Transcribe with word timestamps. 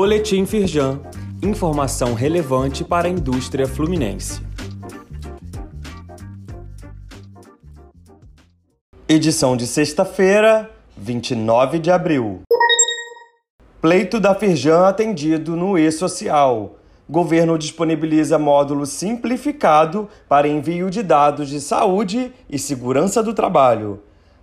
Boletim 0.00 0.46
Firjan. 0.46 1.00
Informação 1.42 2.14
relevante 2.14 2.84
para 2.84 3.08
a 3.08 3.10
indústria 3.10 3.66
fluminense. 3.66 4.40
Edição 9.08 9.56
de 9.56 9.66
sexta-feira, 9.66 10.70
29 10.96 11.80
de 11.80 11.90
abril. 11.90 12.42
Pleito 13.82 14.20
da 14.20 14.36
Firjan 14.36 14.86
atendido 14.86 15.56
no 15.56 15.76
e-social. 15.76 16.76
Governo 17.10 17.58
disponibiliza 17.58 18.38
módulo 18.38 18.86
simplificado 18.86 20.08
para 20.28 20.46
envio 20.46 20.90
de 20.90 21.02
dados 21.02 21.48
de 21.48 21.60
saúde 21.60 22.32
e 22.48 22.56
segurança 22.56 23.20
do 23.20 23.34
trabalho. 23.34 24.00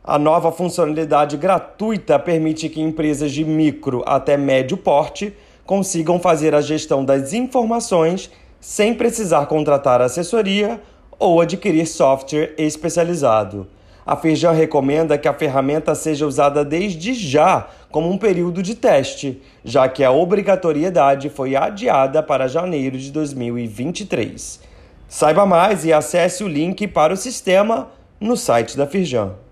A 0.07 0.19
nova 0.19 0.51
funcionalidade 0.51 1.35
gratuita 1.35 2.19
permite 2.19 2.69
que 2.69 2.79
empresas 2.79 3.31
de 3.31 3.43
micro 3.43 4.03
até 4.05 4.37
médio 4.37 4.77
porte 4.77 5.33
consigam 5.65 6.19
fazer 6.19 6.53
a 6.53 6.61
gestão 6.61 7.03
das 7.03 7.33
informações 7.33 8.29
sem 8.59 8.93
precisar 8.93 9.47
contratar 9.47 10.03
assessoria 10.03 10.79
ou 11.17 11.41
adquirir 11.41 11.87
software 11.87 12.53
especializado. 12.55 13.65
A 14.05 14.15
Firjan 14.15 14.51
recomenda 14.51 15.17
que 15.17 15.27
a 15.27 15.33
ferramenta 15.33 15.95
seja 15.95 16.27
usada 16.27 16.63
desde 16.63 17.15
já 17.15 17.67
como 17.89 18.07
um 18.07 18.17
período 18.19 18.61
de 18.61 18.75
teste, 18.75 19.41
já 19.63 19.89
que 19.89 20.03
a 20.03 20.11
obrigatoriedade 20.11 21.31
foi 21.31 21.55
adiada 21.55 22.21
para 22.21 22.47
janeiro 22.47 22.95
de 22.95 23.11
2023. 23.11 24.59
Saiba 25.07 25.47
mais 25.47 25.83
e 25.83 25.91
acesse 25.91 26.43
o 26.43 26.47
link 26.47 26.87
para 26.89 27.11
o 27.11 27.17
sistema 27.17 27.87
no 28.19 28.37
site 28.37 28.77
da 28.77 28.85
Firjan. 28.85 29.44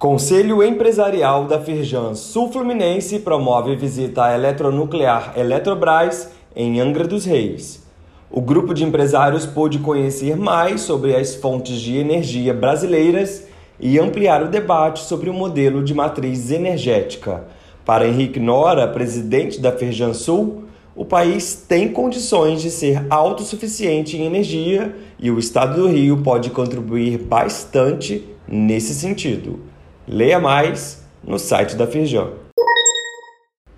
Conselho 0.00 0.62
Empresarial 0.62 1.44
da 1.44 1.60
Firjan 1.60 2.14
Sul 2.14 2.50
Fluminense 2.50 3.18
promove 3.18 3.76
visita 3.76 4.24
à 4.24 4.34
eletronuclear 4.34 5.34
Eletrobras 5.36 6.30
em 6.56 6.80
Angra 6.80 7.06
dos 7.06 7.26
Reis. 7.26 7.82
O 8.30 8.40
grupo 8.40 8.72
de 8.72 8.82
empresários 8.82 9.44
pôde 9.44 9.78
conhecer 9.80 10.38
mais 10.38 10.80
sobre 10.80 11.14
as 11.14 11.34
fontes 11.34 11.78
de 11.78 11.98
energia 11.98 12.54
brasileiras 12.54 13.46
e 13.78 13.98
ampliar 13.98 14.42
o 14.42 14.48
debate 14.48 15.00
sobre 15.00 15.28
o 15.28 15.34
modelo 15.34 15.84
de 15.84 15.92
matriz 15.92 16.50
energética. 16.50 17.44
Para 17.84 18.08
Henrique 18.08 18.40
Nora, 18.40 18.88
presidente 18.88 19.60
da 19.60 19.70
Sul, 20.14 20.64
o 20.96 21.04
país 21.04 21.62
tem 21.68 21.92
condições 21.92 22.62
de 22.62 22.70
ser 22.70 23.04
autossuficiente 23.10 24.16
em 24.16 24.24
energia 24.24 24.96
e 25.18 25.30
o 25.30 25.38
estado 25.38 25.82
do 25.82 25.88
Rio 25.88 26.22
pode 26.22 26.48
contribuir 26.48 27.18
bastante 27.18 28.26
nesse 28.48 28.94
sentido. 28.94 29.69
Leia 30.12 30.40
mais 30.40 31.04
no 31.22 31.38
site 31.38 31.76
da 31.76 31.86
Firjan. 31.86 32.30